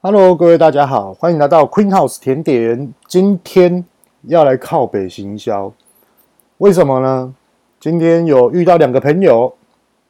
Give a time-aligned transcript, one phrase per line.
[0.00, 2.94] Hello，各位大家好，欢迎来到 Queen House 甜点。
[3.08, 3.84] 今天
[4.22, 5.72] 要来靠北行销，
[6.58, 7.34] 为什么呢？
[7.80, 9.52] 今天有遇到两个朋友，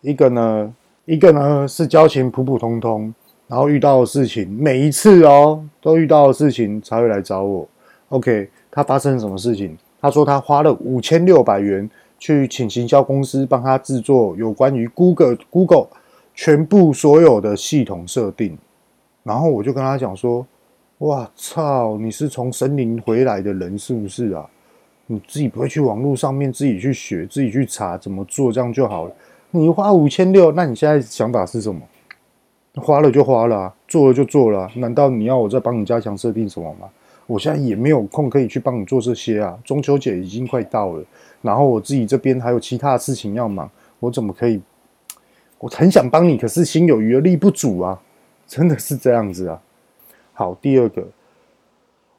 [0.03, 0.75] 一个呢，
[1.07, 3.15] 一个呢是交情普普通通，
[3.47, 7.67] 然后遇到的事情，每一次哦都遇到的事情才会来找我。
[8.11, 9.75] OK，他发生什么事情？
[10.03, 15.87] 他说他花了五千六百元去请行销公司帮他制作有关于 Google Google
[16.35, 18.59] 全部所有的系统设定。
[19.29, 20.45] 然后我就跟他讲说
[21.05, 24.49] ：“哇操，你是从森林回来的人是不是啊？
[25.07, 29.13] 你自己不会去网络上面自己去学，自己去查怎么做，这样就好了。
[29.51, 31.83] 你花五千六，那你现在想法是什么？
[32.77, 34.67] 花了就花了，做了就做了。
[34.77, 36.89] 难道你要我再帮你加强设定什么吗？
[37.27, 39.59] 我现在也没有空可以去帮你做这些啊。
[39.63, 41.05] 中秋节已经快到了，
[41.43, 44.59] 然后我自己这边还有其他事情要忙，我怎么可以？
[45.59, 48.01] 我很想帮你，可是心有余而力不足啊。”
[48.49, 49.63] 真的是这样子啊！
[50.33, 51.07] 好，第二个，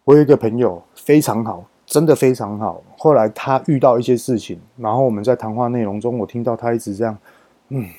[0.04, 2.84] 我有一个朋友非常好，真的非常好。
[2.96, 7.18] 后来他遇到一些事情，然后我们在谈话内容中，我听到他一直这样，
[7.70, 7.90] 嗯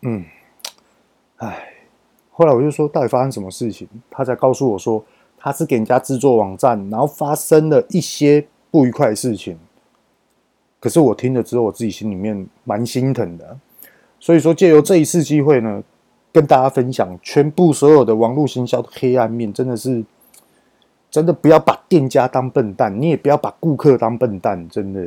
[0.00, 0.24] 嗯，
[1.36, 1.72] 哎。
[2.30, 3.88] 后来我就说，到底发生什么事情？
[4.10, 5.02] 他才告诉我说，
[5.38, 9.58] 他是给人家制作网站，然后发生了一些不愉快的事情。
[10.78, 13.58] 可是我听了之后，我自己心里面蛮心疼的。
[14.20, 15.82] 所以说，借由这一次机会呢。
[16.36, 20.04] 跟大家分享全部所有的网络行销的黑暗面，真的是
[21.10, 24.68] 真的不要把店家当笨蛋，你也不要把顾客当笨蛋。
[24.68, 25.00] 真的，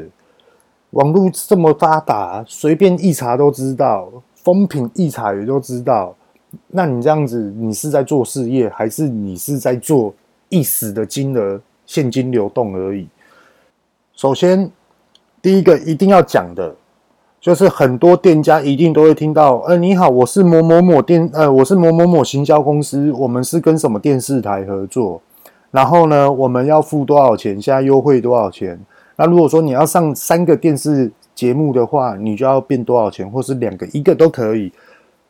[0.89, 6.15] 网络这么发达，随便一查都知道，风评一查也都知道。
[6.69, 10.11] 那你这样子，你是在做事业，还是你是在做
[10.49, 13.07] 一时的金额现金流动而已？
[14.15, 14.71] 首先，
[15.43, 16.75] 第一个一定要讲的。
[17.41, 25.21] 就是很多店家一定都会听到，呃，你好，我是某某某电，呃，我是某某某行销公司，我们是跟什么电视台合作，
[25.71, 27.53] 然后呢，我们要付多少钱？
[27.61, 28.77] 现在优惠多少钱？
[29.15, 33.29] 那如果说你要上三个电视节目的话，你就要变多少钱？
[33.31, 34.69] 或是两个，一个都可以。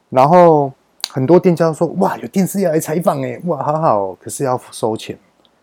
[0.10, 0.72] 然后
[1.12, 5.16] 很多店家说，哇，有电视要来采访诶，哇，好好，可是要收钱。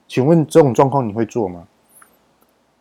[0.06, 1.64] 请问这种状况你会做吗？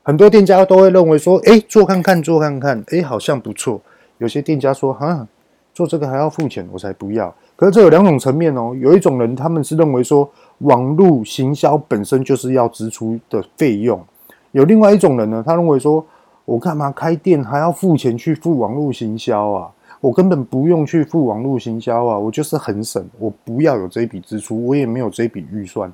[0.07, 3.81] 很多店家都会认为说，哎，做看看，做看看，哎，好像不错。
[4.19, 5.27] 有些店家说，哈，
[5.73, 7.33] 做这个还要付钱，我才不要。
[7.55, 8.75] 可是这有两种层面哦。
[8.79, 10.29] 有一种人，他们是认为说，
[10.59, 13.99] 网络行销本身就是要支出的费用。
[14.51, 16.05] 有另外一种人呢，他认为说，
[16.45, 19.71] 我干嘛开店还要付钱去付网络行销啊？
[20.01, 25.91] 我根本不用去付网络行销啊，我就是很省，我不要有这笔支出，我也没有这笔预算。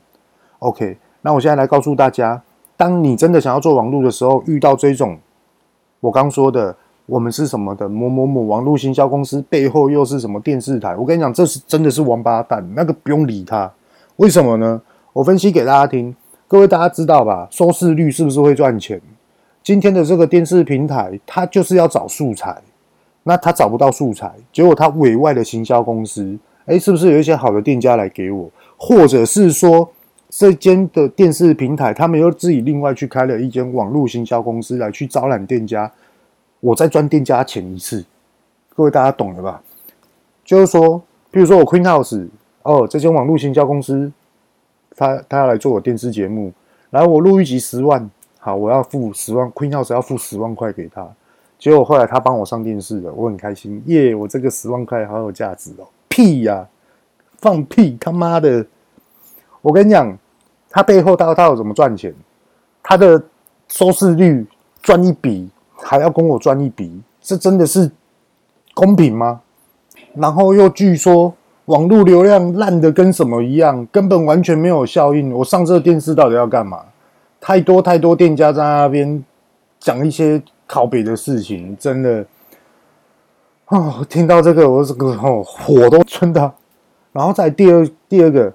[0.59, 2.43] OK，那我现在来告诉大家。
[2.81, 5.15] 当你真的想要做网络的时候，遇到这种
[5.99, 6.75] 我刚说的，
[7.05, 10.95] 我们是什么的某某某网络行销公司，背后又是什么电视台？
[10.95, 13.71] 我跟你讲，这是真的是王八蛋，那个不用理他。
[14.15, 14.81] 为什么呢？
[15.13, 16.15] 我分析给大家听，
[16.47, 17.47] 各位大家知道吧？
[17.51, 18.99] 收视率是不是会赚钱？
[19.61, 22.59] 今天的这个电视平台，它就是要找素材，
[23.21, 29.87] 那他找不到素材，结果他委外的行销公司，诶，是不是有一些好的店家来给我，或者是说？
[30.33, 35.91] 这间的电视平台，他们又自己另外去开了一间网络行销公司来去招揽店家，
[36.61, 38.05] 我再赚店家钱一次，
[38.73, 39.61] 各位大家懂了吧？
[40.45, 42.29] 就是说，比如说我 Queen House
[42.63, 44.09] 哦，这间网络行销公司，
[44.95, 46.53] 他他要来做我电视节目，
[46.89, 48.09] 然后我录一集十万，
[48.39, 51.05] 好，我要付十万，Queen House 要付十万块给他，
[51.59, 56.65] 结果后来他帮我上电视了，我很开心，耶，我这个十万块好有价值哦，屁呀，
[57.39, 58.65] 放屁，他妈的！
[59.61, 60.17] 我跟你讲，
[60.71, 62.15] 他背后他他有怎么赚钱？
[62.81, 63.21] 他的
[63.67, 64.43] 收视率
[64.81, 67.91] 赚一笔，还要跟我赚一笔，这真的是
[68.73, 69.41] 公平吗？
[70.15, 71.33] 然后又据说
[71.65, 75.31] 网络流量烂的跟什么一样，根本完全没有效应。
[75.31, 76.83] 我上这个电视到底要干嘛？
[77.39, 79.23] 太多太多店家在那边
[79.79, 82.25] 讲一些靠北的事情，真的
[83.67, 86.53] 哦，听到这个我这个哦火都喷到。
[87.11, 88.51] 然后再第二第二个。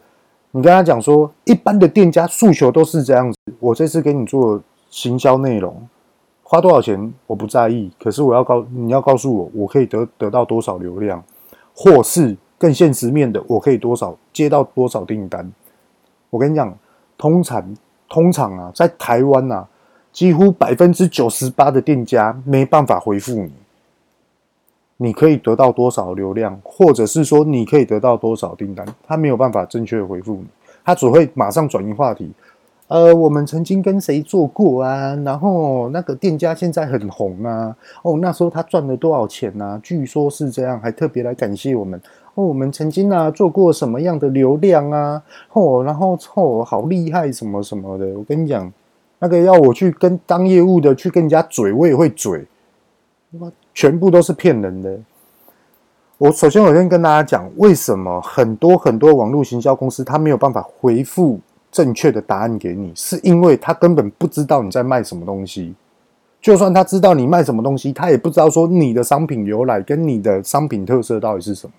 [0.56, 3.38] 你跟他讲说，一般的店家诉求都是这样子。
[3.60, 4.58] 我这次给你做
[4.88, 5.86] 行销内容，
[6.42, 11.22] 花多少钱我不在意，可是我要告你要告诉我，我可以得得到多少流量，
[11.74, 15.52] 或是更现实面的，我可以多少接到多少订单。
[16.30, 16.74] 我跟你讲，
[17.18, 17.76] 通常
[18.08, 19.68] 通常啊，在台湾啊，
[20.10, 23.52] 几乎百分之九十八的店家没办法回复你。
[24.98, 30.46] 你可以得到多少流量，或者是说你可以得到多少订单，他没有办法正确的回复你，
[30.84, 32.30] 他只会马上转移话题。
[32.88, 35.12] 呃，我们曾经跟谁做过啊？
[35.24, 37.76] 然后那个店家现在很红啊。
[38.02, 39.78] 哦，那时候他赚了多少钱啊？
[39.82, 42.00] 据说是这样，还特别来感谢我们。
[42.34, 45.20] 哦，我们曾经啊做过什么样的流量啊，
[45.52, 48.06] 哦，然后哦好厉害什么什么的。
[48.16, 48.72] 我跟你讲，
[49.18, 52.46] 那个要我去跟当业务的去跟人家嘴，我也会嘴，
[53.76, 54.98] 全部都是骗人的。
[56.16, 61.38] 我首先我先跟大家讲，为什么很多很多网络行销公司他没有办法回复
[61.70, 65.74] 正确的答案给你，是因为他根本不知道你在卖什么东西。
[66.40, 71.74] 就算他知道你卖什么东西，他也不知道说你的商品由来跟你的商品特色到底是什么。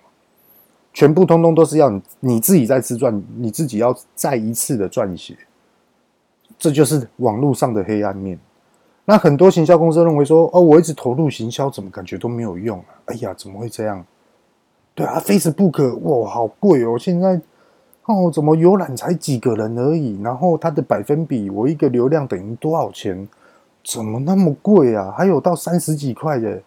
[0.94, 5.36] 全部通通都是要你你自己在自传，你自己要再一次的撰写。
[6.56, 8.38] 这就是网络上的黑暗面。
[9.10, 12.84] 那很多行销公司认为说，哦，我一直投入行销，怎么感觉都没有用啊？
[13.06, 14.04] 哎呀，怎么会这样？
[14.94, 16.98] 对啊，Facebook 哇，好贵哦！
[16.98, 17.40] 现在
[18.04, 20.20] 哦，怎么浏览才几个人而已？
[20.22, 23.26] 然后它的百分比，我一个流量等于多少钱？
[23.82, 25.10] 怎么那么贵啊？
[25.16, 26.62] 还有到三十几块耶。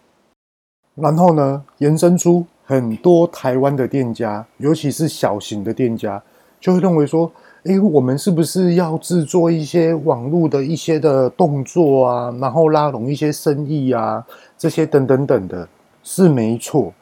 [0.96, 6.24] 然后呢，延伸出很多台湾的店家，尤其是小型的店家，
[6.60, 7.32] 就会认为说，
[7.64, 12.36] 诶，我们是不是要制作一些网络的一些的动作啊？
[12.40, 14.26] 然后拉拢一些生意啊，
[14.58, 15.68] 这些等等等的，
[16.04, 16.94] 是没错。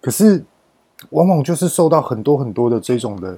[0.00, 0.44] 可是。
[1.12, 3.34] 往往就是受到很多很多的这种的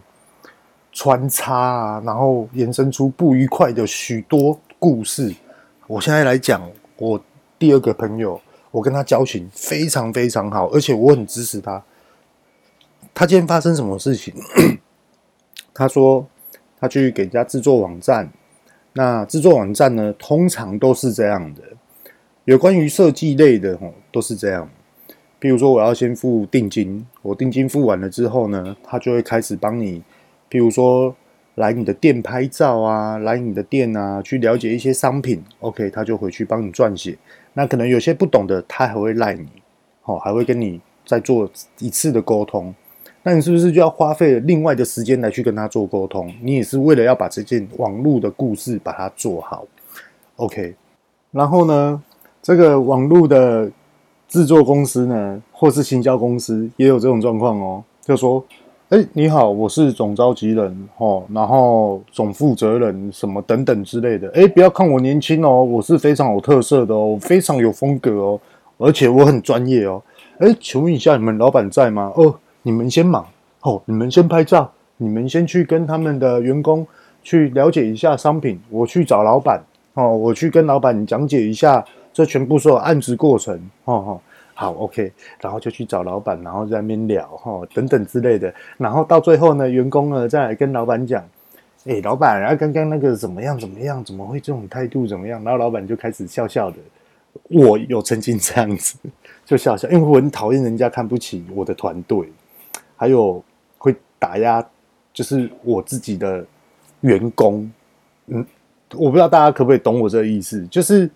[0.91, 5.33] 穿插啊，然后延伸出不愉快的许多故事。
[5.87, 6.61] 我现在来讲
[6.97, 7.23] 我
[7.61, 8.41] 第二个朋友，
[8.73, 11.81] 我跟他交情非常非常好，而且我很支持他。
[13.15, 14.35] 他今天发生什么事情？
[15.73, 16.27] 他说
[16.83, 18.29] 他去给人家制作网站，
[18.95, 21.63] 那制作网站呢，通常都是这样的，
[22.45, 24.69] 有关于设计类的，吼，都是这样。
[25.39, 30.03] 比如说，我要先付定金，我定金付完了之后呢，他就会开始帮你，
[30.49, 31.15] 比如说
[31.55, 35.41] 来你的店拍照啊，来你的店啊，去了解一些商品。
[35.61, 37.17] OK，他就回去帮你撰写。
[37.55, 39.47] 那可能有些不懂的，他还会赖你，
[40.05, 42.75] 哦，还会跟你再做一次的沟通。
[43.23, 46.33] 那你是不是就要花费另外的时间来去跟他做沟通？
[46.43, 49.65] 你也是为了要把这件网络的故事把它做好。
[50.37, 50.75] OK，
[51.31, 52.03] 然后呢，
[52.43, 53.71] 这个网络的。
[54.29, 57.85] 制作公司呢，或是行销公司也有这种状况哦。
[58.01, 58.43] 就说，
[58.89, 64.31] 哎，你好，我是总召集人哦，然后总负责人什么等等之类的。
[64.35, 68.41] 哎，不要看我年轻哦，我是非常有特色的哦，非常有风格哦，
[68.79, 70.03] 而且我很专业哦。
[70.39, 72.11] 哎，请问一下，你们老板在吗？
[72.17, 73.27] 哦，你们先忙
[73.63, 76.87] 哦，你们先拍照，你们先去跟他们的员工
[77.23, 79.63] 去了解一下商品，我去找老板
[79.95, 81.85] 哦，我去跟老板讲解一下。
[82.15, 84.21] 这全部所有案子过程，哈哈，
[84.53, 85.11] 好，OK，
[85.41, 91.25] 然后就去找老板，然后在那边聊，哈，等等之类的，然后到最后呢，员工呢再来跟老板讲，
[91.87, 95.43] 哎，老板，然后刚刚那个怎么样，怎么样，怎么会这种态度，怎么样？
[95.43, 96.77] 然后老板就开始笑笑的，
[97.49, 98.99] 我有曾经这样子，
[99.47, 102.31] 就笑笑，因为我很讨厌人家看不起我的团队，
[103.03, 103.43] 还有
[103.79, 104.65] 会打压，
[105.13, 106.45] 就是我自己的
[107.01, 107.69] 员工，
[108.29, 108.47] 嗯，
[108.95, 111.11] 我不知道大家可不可以懂我这个意思，就是。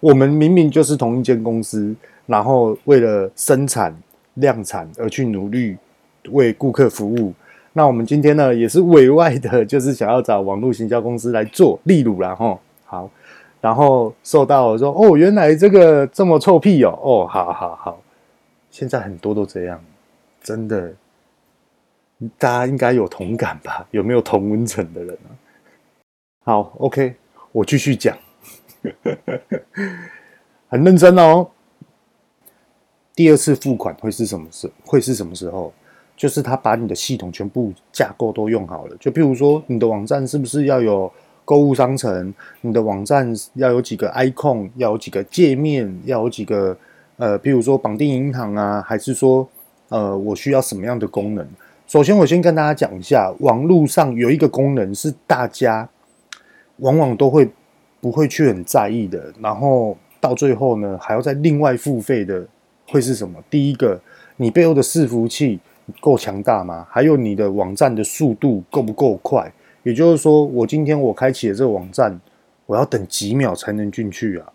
[0.00, 1.94] 我们明明就是同一间公司，
[2.24, 3.94] 然后为了生产
[4.36, 5.76] 量产而去努力
[6.30, 7.34] 为顾客服务。
[7.74, 13.10] 那我们今天呢，也是委外的，就是想要找网络行销公司来做，例如啦，吼，好，
[13.60, 18.00] 然后受到说，哦，原来这个这么臭屁哦，哦，好好好，
[18.70, 19.78] 现在很多都这样，
[20.42, 20.90] 真的，
[22.38, 23.86] 大家应该有同感吧？
[23.92, 25.30] 有没有同温层的人啊？
[26.44, 27.14] 好，OK，
[27.52, 28.16] 我继续讲。
[30.68, 31.48] 很认真哦。
[33.14, 34.70] 第二次付款会是什么时？
[34.84, 35.72] 会是什么时候？
[36.16, 38.96] 就是他把你的系统全部架构都用好了。
[39.00, 41.10] 就譬如说，你的网站是不是要有
[41.46, 42.32] 购物商城？
[42.60, 46.76] 你的网站要有几个 icon，要有几个界面，要有几个
[47.16, 49.48] 呃，譬如说绑定银行啊，还是说
[49.88, 51.46] 呃，我需要什么样的功能？
[51.90, 55.88] 首先，我先跟大家讲一下，网络上有一个功能是大家
[56.76, 57.50] 往往都会。
[58.00, 62.42] 不会去很在意的，然后到最后呢，还要再另外付费的，
[62.88, 63.38] 会是什么？
[63.50, 64.00] 第一个，
[64.38, 65.60] 你背后的伺服器
[66.00, 66.86] 够强大吗？
[66.88, 69.52] 还有你的网站的速度够不够快？
[69.82, 72.18] 也就是说，我今天我开启了这个网站，
[72.64, 74.50] 我要等几秒才能进去啊？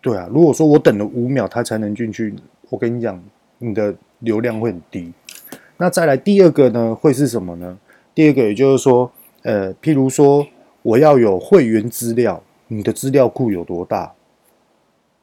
[0.00, 2.34] 对啊，如果说我等了五秒它才能进去，
[2.68, 3.22] 我跟你讲，
[3.58, 5.12] 你的流量会很低。
[5.82, 7.76] 那再来第二个呢，会是什么呢？
[8.14, 9.10] 第二个也就是说，
[9.42, 10.46] 呃，譬如说。
[10.82, 14.12] 我要有会员资料，你的资料库有多大？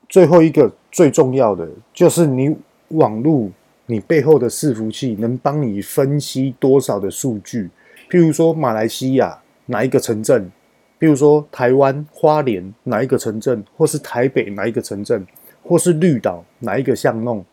[0.08, 2.56] 最后一个最重要的就是你
[2.92, 3.50] 网络，
[3.88, 7.70] 你背后的伺服器能帮你分析多少的数据？
[8.10, 10.50] 譬如说马来西亚哪一个城镇？
[10.98, 13.62] 譬如说台湾花莲哪一个城镇？
[13.76, 15.28] 或是台北哪一个城镇？
[15.62, 17.44] 或是绿岛哪一个巷弄？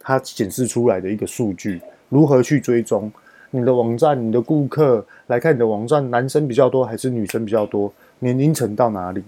[0.00, 1.80] 它显示出来的一个数据，
[2.14, 3.10] 如何去追踪
[3.50, 7.92] 你的网站、你的顾客来看你的网站，男生比较多还是女生比较多？
[8.20, 9.20] 年龄层到哪里？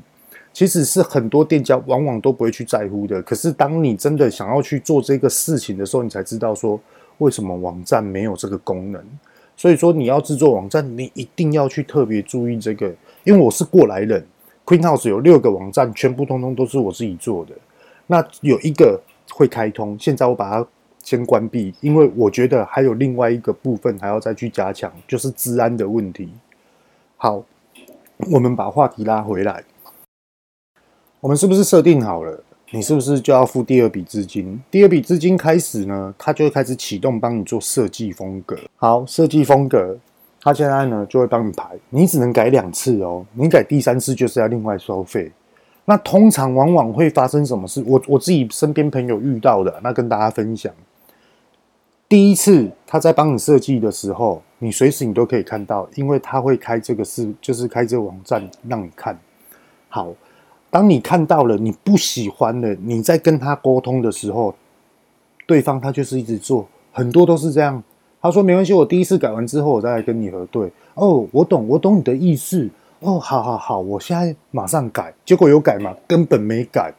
[0.52, 3.20] 其实是很多店家往往都不会去在乎的。
[3.22, 6.80] 可是当你真的想要去做这个事情的时候，你才知道说
[7.18, 9.02] 为什么网站没有这个功能。
[9.56, 12.86] 所以说你要制作网站，你一定要去特别注意这个。
[13.24, 14.24] 因为我是过来人
[14.64, 17.52] ，Queen House 有六个网站，全部通通都是我自己做的。
[18.06, 19.00] 那有一个
[19.32, 20.66] 会开通，现在我把它
[21.06, 26.28] 先关闭，因为我觉得还有另外一个部分还要再去加强，就是治安的问题。
[27.16, 27.42] 好。
[28.30, 29.62] 我们把话题拉回来，
[31.20, 32.42] 我们是不是设定好了？
[32.70, 34.58] 你是不是就要付第二笔资金？
[34.70, 38.56] 第二笔资金开始呢，它就会开始启动，帮你做设计风格。
[38.76, 39.98] 好，设计风格，
[40.40, 45.30] 它现在呢就会帮你排，你只能改两次哦，你改第三次就是要另外收费。
[45.84, 47.84] 那通常往往会发生什么事？
[47.86, 50.72] 我我自己身边朋友遇到的，那跟大家分享。
[52.08, 59.18] 第一次他在帮你设计的时候，你随时你都可以看到，因为他会开这个是，就是开这个网站让你看。
[59.88, 60.12] 好，
[60.70, 64.54] 当你看到了你不喜欢的，你在跟他沟通的时候，
[65.46, 67.82] 对方他就是一直做，很多都是这样。
[68.22, 70.70] 他说没关系，我第一次改完之后，我再来跟你核对。
[70.94, 72.68] 哦，我懂，我懂你的意思。
[73.00, 75.12] 哦，好好好，我现在马上改。
[75.24, 75.94] 结果有改吗？
[76.06, 76.94] 根本没改。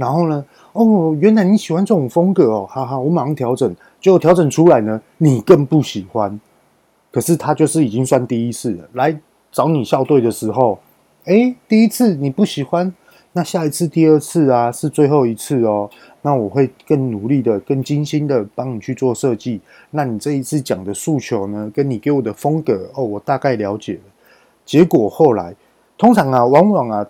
[0.00, 0.42] 然后呢？
[0.72, 3.76] 哦，原来你喜欢这种风格哦，好好，我马上调整。
[4.00, 6.40] 就调整出来呢，你更不喜欢。
[7.12, 9.14] 可是他就是已经算第一次了，来
[9.52, 10.78] 找你校对的时候，
[11.24, 12.94] 诶，第一次你不喜欢，
[13.32, 15.90] 那下一次、第二次啊，是最后一次哦。
[16.22, 19.60] 那我会更努力的、更精心的帮你去做设计。
[19.90, 24.00] 那你这一次讲的诉求呢，跟你给我的风格哦，我大概了解了。
[24.64, 25.54] 结果后来，
[25.98, 27.06] 通常啊，往往啊，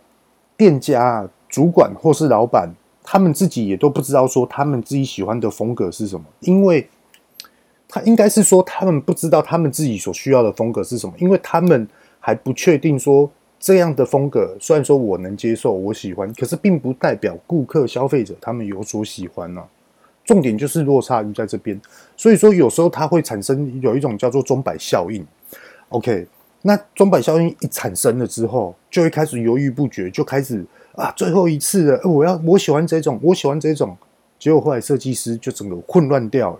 [0.56, 2.68] 店家啊、主管或是老板。
[3.02, 6.87] 他们自己也都不知道说他们自己喜欢的风格是什么，因为
[7.88, 11.88] 他应该是说他们不知道他们自己所需要的风格是什么，因为他们
[12.21, 13.28] 还不确定说
[13.59, 19.64] 这样的风格虽然说我能接受，我喜欢，可是并不代表顾客消费者他们有所喜欢呢。
[20.25, 21.80] 重点就是落差于在这边，
[22.16, 25.26] 所以说有时候它会产生有一种叫做钟摆效应。
[25.88, 26.25] OK，
[26.62, 30.64] 那钟摆效应一产生了之后，就会开始犹豫不决，就开始。
[30.94, 32.00] 啊，最后一次了！
[32.09, 33.97] 我要我喜欢这种，我喜欢这种，
[34.38, 36.59] 结果后来设计师就整个混乱掉了。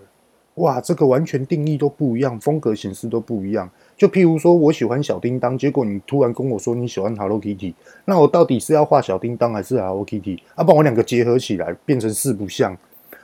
[0.55, 3.69] 哇，这个完全定义都不一样，风格显示都不一样。
[3.97, 7.73] 就譬如说我喜欢小叮当，结果你突然跟我说你喜欢 Hello Kitty，
[8.05, 10.39] 那我到底是要画小叮当还是 Hello Kitty？
[10.55, 12.75] 啊，把我两个结合起来变成四不像，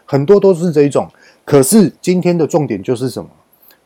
[0.06, 1.08] 很多都是这一种。
[1.44, 3.30] 可是今天的重点就是什么？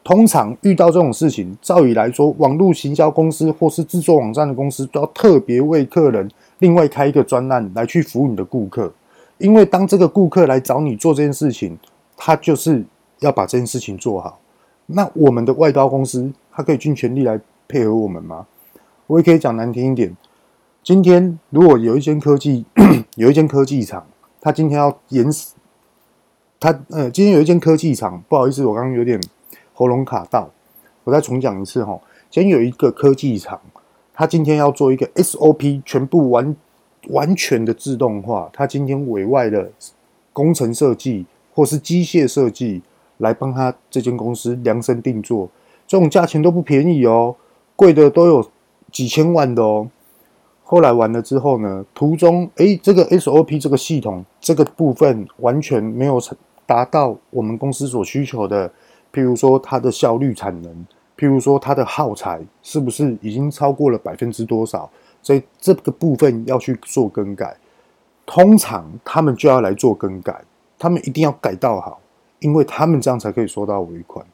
[0.04, 6.30] 通常遇到这种事情，照理来说，网络行销公司或是制作网站的公司都要特别为客人。
[6.60, 8.92] 另外开一个专案来去服务你的顾客，
[9.38, 11.78] 因为当这个顾客来找你做这件事情，
[12.16, 12.84] 他就是
[13.20, 14.40] 要把这件事情做好。
[14.88, 18.46] 那我们的外包公司，他可以尽全力来配合我们吗？
[19.08, 20.16] 我也可以讲难听一点，
[20.84, 22.66] 今天如果有一间科技，
[23.16, 24.06] 有一间科技厂，
[24.40, 25.54] 他今天要延时，
[26.60, 29.20] 他呃，今天有一间科技厂，不好意思，我刚刚有点
[29.82, 30.48] 喉咙卡到，
[31.04, 32.00] 我再重讲一次哈。
[32.30, 33.60] 今天有一个科技厂。
[34.14, 36.56] 他今天要做一个 SOP，全部完
[37.08, 38.48] 完全的自动化。
[38.54, 39.72] 他今天委外的
[40.32, 42.84] 工程设计或是机械设计
[43.18, 45.50] 来帮他这间公司量身定做，
[45.88, 47.36] 这种价钱都不便宜哦，
[47.76, 48.48] 贵的都有
[48.92, 49.90] 几千万的哦。
[50.64, 56.22] 后来完了之后呢，途中诶，这个 SOP 这个系统这个部分完全没有
[56.68, 58.72] 达到我们公司所需求的，
[59.14, 60.86] 譬如说它的效率产能。
[61.18, 64.90] 譬如说，它的耗材是不是已经超过了百分之多少？
[65.22, 67.56] 所以这个部分要去做更改。
[68.26, 70.44] 通常他们就要来做更改，
[70.80, 72.02] 他们一定要改到好，
[72.40, 74.26] 因为他们这样才可以收到尾款。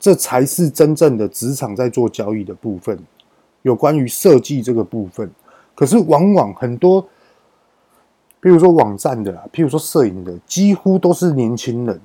[0.00, 2.98] 这才是真正的职场在做交易的部分，
[3.62, 5.30] 有关于设计这个部分。
[5.76, 7.00] 可是往往很多，
[8.42, 12.00] 譬如说网站的，譬如说摄影的，几乎都是年轻人。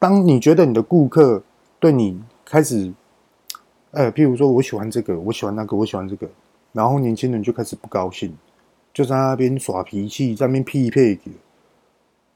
[0.00, 1.42] 当你觉得你的顾客
[1.78, 2.92] 对你开始
[3.92, 6.28] 呃，譬如说，我喜欢这个，我喜欢那个，我喜欢这个，
[6.72, 8.34] 然后年轻人就开始不高兴，
[8.94, 11.18] 就在那边耍脾气，在那边匹配，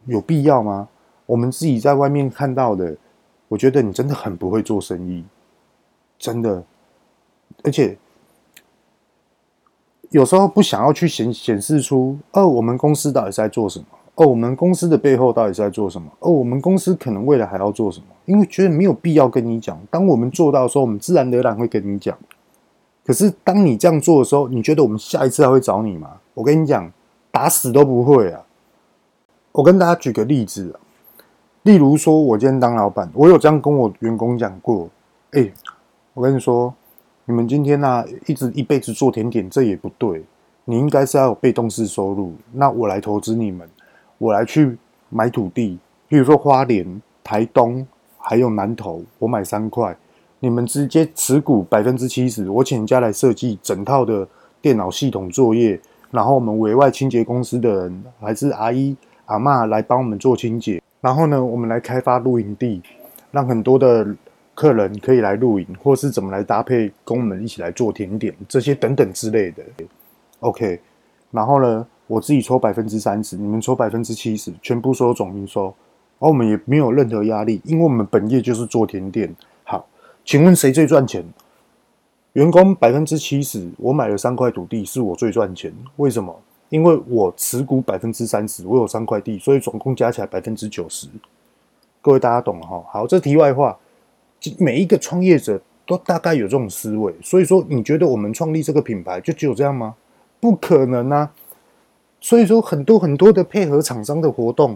[0.05, 0.89] 有必要吗？
[1.27, 2.97] 我们自己在外面看到的，
[3.49, 5.25] 我觉得你真的很不会做生意，
[6.19, 6.63] 真的，
[7.63, 7.97] 而且
[10.11, 13.87] 有时候不想要去显显示出，哦，我们公司到底在做什么。
[14.17, 16.09] 哦，我们公司的背后到底是在做什么？
[16.21, 18.07] 哦，我们公司可能未来还要做什么？
[18.27, 19.79] 因为觉得没有必要跟你讲。
[19.91, 22.17] 当我们做到的时候，我们自然而然会跟你讲。
[23.05, 26.13] 可是当你这样做的时候，你觉得我们下一次还会找你吗？
[26.33, 26.91] 我跟你讲，
[27.31, 28.41] 打死都不会啊！
[29.53, 30.75] 我跟大家举个例子，
[31.63, 34.89] 例如说，我今天当老板，我有这样跟我员工讲过，
[35.33, 35.53] 哎，
[36.15, 36.73] 我跟你说，
[37.25, 40.25] 你们今天呢、啊，一直一辈子做甜点，这也不对，
[40.65, 42.33] 你应该是要有被动式收入。
[42.53, 43.69] 那我来投资你们，
[44.25, 44.75] 我来去
[45.11, 45.79] 买土地，
[46.09, 49.95] 比如说花莲、台东还有南投，我买三块，
[50.41, 54.27] 你们直接持股百分之七十，我请人家来设计整套的
[54.63, 55.79] 电脑系统作业，
[56.11, 60.81] 然后我们委外清洁公司的人，还是阿姨阿嬷来帮我们做清洁。
[61.03, 62.83] 然后呢，我们来开发露营地，
[63.31, 64.07] 让很多的
[64.55, 69.63] 客人可以来露营，或是怎么来搭配，跟我们一起来做甜点，这些等等之类的。
[70.41, 70.81] OK，
[71.31, 75.75] 然后呢，我自己抽百分之三十，你们抽百分之七十，全部收总营收，
[76.19, 79.35] 而我们也没有任何压力，因为我们本业就是做甜点。
[79.65, 79.87] 好，
[80.25, 81.25] 请问谁最赚钱？
[82.35, 86.39] 员工百分之七十，我买了三块土地，是我最赚钱，为什么？
[86.69, 91.09] 因为我持股百分之三十，我有三块地，所以总共加起来百分之九十。
[92.03, 92.85] 各位大家懂了哈？
[92.91, 93.79] 好，这题外话，
[94.59, 97.15] 每一个创业者都大概有这种思维。
[97.23, 99.95] 所以说，你觉得我们创立这个品牌就只有这样吗？
[100.41, 101.31] 不可能啊！
[102.25, 104.75] 所以说，很多很多的配合厂商的活动，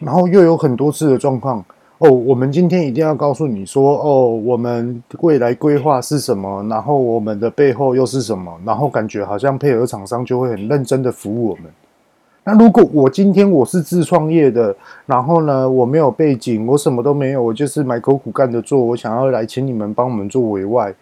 [0.00, 1.64] 然后又有很多次的状况。
[1.98, 11.66] 哦，我们今天一定要告诉你说，哦，我们未来规划是什么，然后我们的背后又是什么，然后感觉好像配合厂商就会很认真的服务我们。
[12.42, 14.74] 那如果我今天我是自创业的，
[15.06, 20.92] 然后呢，我没有背景，我什么都没有，我就是埋头苦干的做，我想要来请你们帮我们做委外，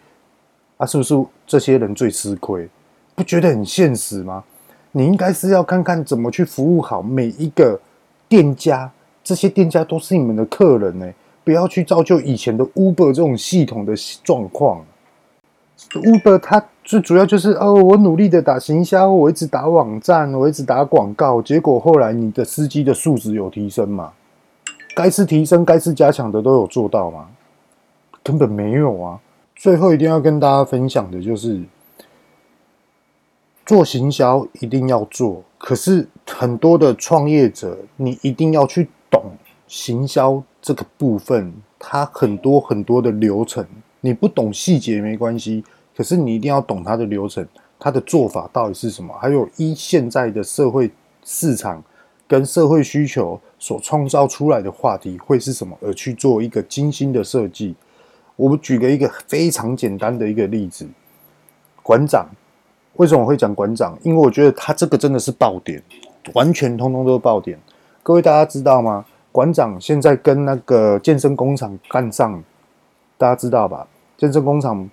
[0.77, 1.15] 啊，是不是
[1.47, 2.69] 这些人最吃亏？
[3.15, 4.43] 不觉得很现实吗？
[4.91, 7.79] 你应该是要看看怎么去服务好每一个
[8.27, 8.91] 店家。
[9.23, 11.07] 这些店家都是你们的客人呢，
[11.43, 13.93] 不要去造就以前的 Uber 这种系统的
[14.23, 14.83] 状况。
[15.91, 24.11] Uber 它最主要就是哦，我努力的打行销，我一直打网站，我一直打广告，结果后来你的司机的素质有提升吗？
[24.95, 27.27] 该是提升，该是加强的都有做到吗？
[28.23, 29.19] 根本没有啊！
[29.55, 31.61] 最后一定要跟大家分享的就是，
[33.69, 38.89] 做行销一定要做，可是很多的创业者，你一定要去。
[39.11, 39.23] 懂
[39.67, 43.63] 行销这个部分，它很多很多的流程，
[44.01, 45.63] 你不懂细节没关系，
[45.95, 47.47] 可是你一定要懂它的流程，
[47.79, 49.13] 它的做法到底是什么？
[49.19, 50.91] 还有依现在的社会
[51.23, 51.83] 市场
[52.27, 57.75] 跟社会需求所创造出来的话题会是什么，而去做一个精心的设计。
[58.35, 60.87] 我们举个一个非常简单的一个例子，
[61.83, 62.27] 馆长，
[62.99, 63.97] 为什么我会讲馆长？
[64.03, 65.81] 因为我觉得他这个真的是爆点，
[66.33, 67.57] 完全通通都是爆点。
[68.03, 69.05] 各位大家知道吗？
[69.31, 72.43] 馆长现在跟那个健身工厂干上，
[73.17, 73.87] 大家知道吧？
[74.17, 74.89] 健身工厂，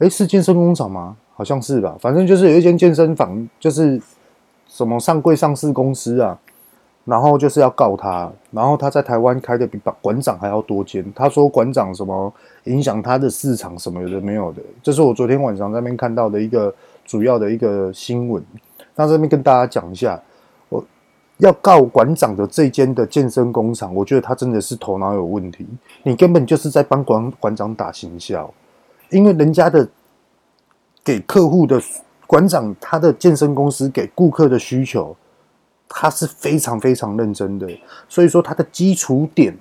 [0.00, 1.16] 诶，是健身工厂吗？
[1.34, 1.96] 好像是吧。
[1.98, 3.98] 反正就是有一间健身房，就是
[4.66, 6.38] 什么上柜上市公司啊，
[7.06, 11.10] 然后就是要告他，然后他在台湾开的比馆长还要多间。
[11.16, 12.30] 他说馆长什么
[12.64, 18.42] 影响他的市场什么的没有的，这是我昨天晚上在那边看到的一个主要的一个新闻。
[18.94, 20.20] 那这边跟大家讲一下。
[20.68, 20.84] 我
[21.38, 25.66] 要告馆长的这间的健身工厂，我觉得他真的是头脑有问题。
[26.02, 28.52] 你根本就是在帮馆馆长打行销，
[29.08, 29.88] 因为人家的
[31.02, 31.80] 给客户的
[32.26, 35.16] 馆长，他的健身公司给顾客的需求，
[35.88, 37.66] 他是非常非常认真的。
[38.06, 39.56] 所以说他的基础点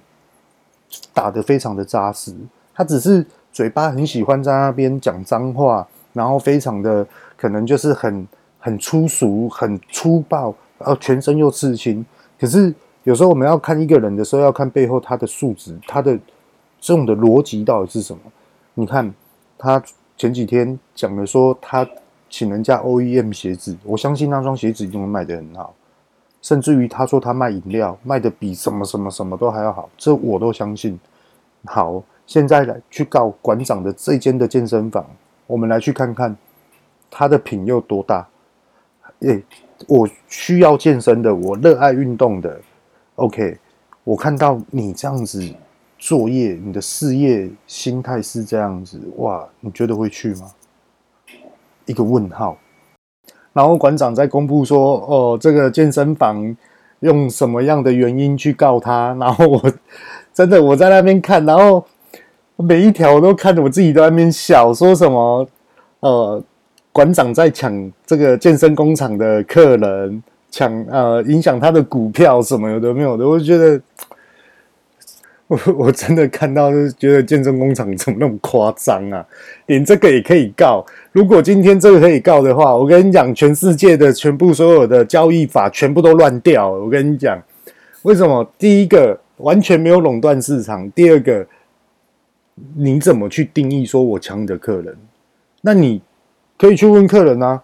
[1.13, 2.35] 打得非常的扎实。
[2.75, 7.07] 他只是嘴巴很喜欢在那边讲脏话，然后非常的
[7.39, 8.27] 可能就是很
[8.59, 10.53] 很粗俗、很粗暴。
[10.79, 12.05] 然后全身又刺青，
[12.39, 12.73] 可是
[13.03, 16.17] 有时候我们要看一个人的时候，要看背后他的素质，他的
[16.79, 18.21] 这种的逻辑到底是什么？
[18.75, 19.13] 你看
[19.57, 19.83] 他
[20.15, 21.85] 前几天讲的说，他
[22.29, 25.73] 请人家 OEM 鞋子，我相信那双鞋子一定会卖得很好，
[26.41, 30.97] 甚至于他说他卖饮料卖的比什么什么什么都还要好，这我都相信。
[31.65, 35.05] 好，现在来去告馆长的这间的健身房，
[35.45, 36.33] 我们来去看看
[37.09, 38.27] 他的品有多大，
[39.19, 39.43] 诶。
[39.87, 42.59] 我需要健身的，我热爱运动的。
[43.15, 43.57] OK，
[44.03, 45.41] 我看到你这样子
[45.97, 50.51] 作业，你的事业心态是这样子，哇，你觉得会去吗？
[51.85, 52.57] 一个问号。
[53.53, 56.57] 然后馆长在公布说，哦，这个健身房
[56.99, 59.15] 用什么样的原因去告他？
[59.17, 59.73] 然后我
[60.33, 61.85] 真的我在那边看，然后
[62.57, 65.47] 每一条我都看着我自己在那边笑，说什么，
[66.01, 66.43] 呃。
[66.91, 73.79] 馆长在抢这个健身工厂的客人，抢呃影响他的股票什么有的没有的，我觉得
[75.47, 79.25] 我我真的看到就觉得健身工厂怎么那么夸张啊？
[79.65, 80.85] 连这个也可以告？
[81.11, 86.69] 如果今天这个可以告的话，我跟你讲，全世界的全部所有的交易法全部都乱掉。
[86.69, 87.41] 我跟你讲，
[88.03, 88.47] 为什么？
[88.59, 90.89] 第一个完全没有垄断市场。
[90.91, 91.47] 第二个，
[92.75, 94.95] 你怎么去定义说我抢你的客人？
[95.61, 95.99] 那你
[96.59, 97.63] 可以去问客人啊。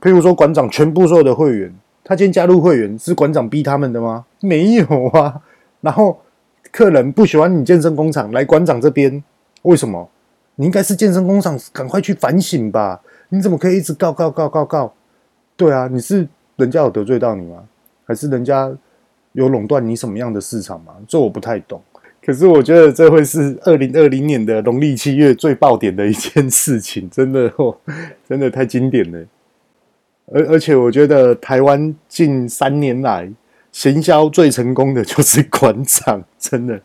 [0.00, 4.24] 譬如说，馆长全部所有的会员，他今天加入会员是馆长逼他们的吗？
[4.40, 5.40] 没有啊。
[5.80, 6.20] 然后
[6.72, 9.22] 客人不喜欢你健身工厂，来馆长这边，
[9.62, 10.08] 为什么？
[10.56, 13.00] 你应该是健身工厂，赶快去反省吧。
[13.28, 14.92] 你怎么可以一直告告告告告？
[15.56, 17.62] 对啊，你是人家有得罪到你吗？
[18.04, 18.72] 还是人家
[19.32, 20.94] 有垄断你什么样的市场吗？
[21.06, 21.80] 这我不太懂。
[22.24, 27.76] 可是我觉得这会是二零二零年的农历七月最爆点的一件事情， 真的哦，
[28.28, 29.18] 真的太经典了。
[30.26, 33.28] 而而且我觉得台湾近三年来
[33.72, 36.80] 行销最成功的就是馆长， 真的。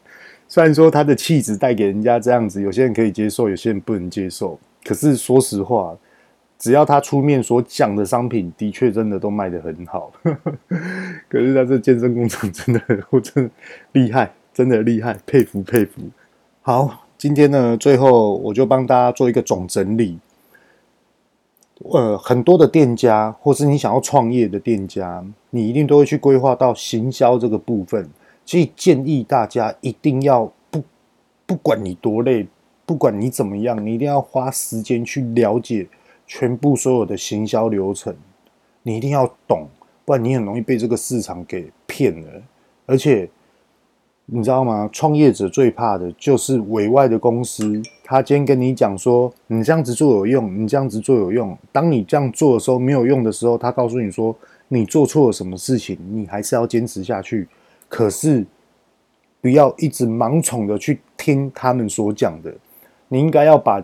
[0.47, 4.59] 虽然说他的气质带给人家这样子，有些人可以接受，有些人不能接受。
[4.83, 5.95] 可是说实话，
[6.57, 10.11] 只要他出面所讲的商品，的确真的都卖得很好。
[11.29, 13.51] 可是他这健身工厂真的，我真的
[13.91, 16.01] 厉害，真的厉害，佩服佩服。
[16.63, 20.17] 好，今天呢，最后我就帮大家做一个总整理。
[21.91, 28.09] 呃，很多的店家，或是你想要创业的店家，你一定都会去规划到行销这个部分。
[28.47, 30.81] 所以建议大家一定要不
[31.45, 32.47] 不管你多累，
[32.83, 35.87] 不管你怎么样，你一定要花时间去了解
[36.25, 38.11] 全部所有的行销流程。
[38.81, 39.67] 你一定要懂，
[40.03, 42.41] 不然你很容易被这个市场给骗了。
[42.87, 43.29] 而且
[44.29, 44.89] 你知道吗？
[44.91, 51.57] 创业者最怕的就是委外的公司，他今天跟你讲说你这样子做有用，你这样子做有用。
[51.71, 54.35] 当你这样做的时候没有用的时候，他告诉你说
[54.67, 57.47] 你做错了什么事情，你还是要坚持下去。
[57.87, 58.45] 可是，
[59.39, 62.53] 不要一直盲从的去听他们所讲的。
[63.07, 63.81] 你应该要把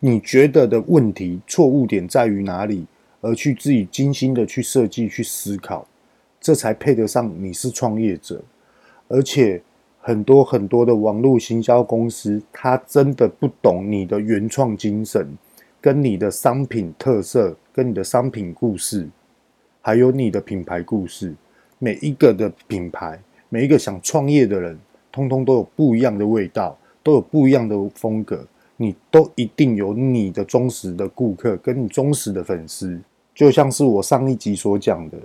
[0.00, 2.84] 你觉得的问题、错误点在于哪里，
[3.22, 5.88] 而去自己精心的去设计、去思考，
[6.38, 8.42] 这才配得上你是创业者。
[9.08, 9.62] 而且，
[10.06, 15.36] 很多很多的网络行销公司，他真的不懂你的原创精神，
[15.80, 19.08] 跟你的商品特色，跟你的商品故事，
[19.82, 21.34] 还有你的品牌故事，
[21.80, 23.20] 每一个的品牌。
[23.48, 24.78] 每一个想创业的人，
[25.10, 28.46] 通通都有不一样的味道，都有不一样的风格。
[28.76, 32.96] 你都一定有你的忠实的顾客，跟你忠实的粉丝。
[33.34, 35.18] 就像是我上一集所讲的，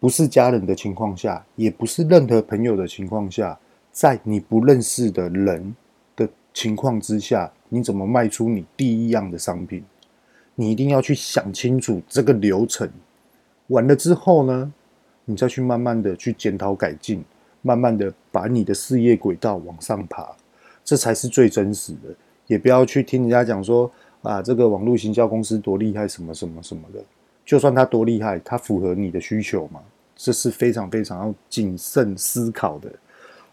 [0.00, 3.56] 不是家人的情况下，也不是任何朋友的情况下，
[3.96, 5.74] 在你不认识的人
[6.14, 9.82] 的情况之下，你怎么卖出你第一样的商品？
[10.54, 12.86] 你一定要去想清楚这个流程。
[13.68, 14.70] 完了之后呢，
[15.24, 17.24] 你再去慢慢的去检讨改进。
[17.62, 20.36] 慢慢的把你的事业轨道往上爬，
[20.84, 22.14] 这才是最真实的。
[22.48, 27.02] 也不要去听人家讲说啊，这个网络行销公司多厉害，什么什么什么的。
[27.46, 29.80] 就算他多厉害，他符合你的需求吗？
[30.14, 32.92] 这是非常非常要谨慎思考的。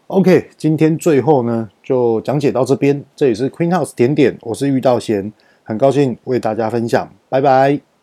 [0.08, 3.02] OK，今天最后呢，就讲解到这边。
[3.16, 7.93] 这里是 Queen House 点点，我是玉道贤，很高兴为大家分享，拜拜。